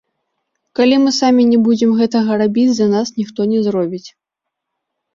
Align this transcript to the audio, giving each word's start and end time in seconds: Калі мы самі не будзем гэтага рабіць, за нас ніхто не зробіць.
Калі 0.79 0.95
мы 1.03 1.11
самі 1.17 1.45
не 1.51 1.59
будзем 1.69 1.93
гэтага 2.01 2.41
рабіць, 2.45 2.67
за 2.81 2.91
нас 2.97 3.07
ніхто 3.23 3.41
не 3.55 3.59
зробіць. 3.71 4.07